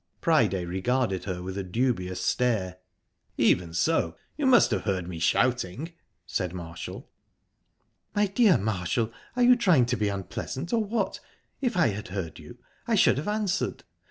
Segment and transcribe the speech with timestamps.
[0.19, 2.77] Priday regarded her with a dubious stare.
[3.37, 5.91] "Even so, you must have heard me shouting,"
[6.25, 7.07] said Marshall.
[8.15, 11.19] "My dear Marshall, are you trying to be unpleasant, or what?
[11.61, 13.83] If I had heard you, I should have answered.